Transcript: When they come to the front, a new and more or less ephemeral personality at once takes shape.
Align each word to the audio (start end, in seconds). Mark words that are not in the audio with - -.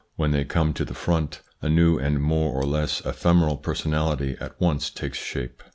When 0.15 0.31
they 0.31 0.45
come 0.45 0.73
to 0.73 0.83
the 0.83 0.95
front, 0.95 1.41
a 1.61 1.69
new 1.69 1.99
and 1.99 2.19
more 2.23 2.55
or 2.59 2.63
less 2.65 3.05
ephemeral 3.05 3.57
personality 3.57 4.35
at 4.41 4.59
once 4.59 4.89
takes 4.89 5.19
shape. 5.19 5.61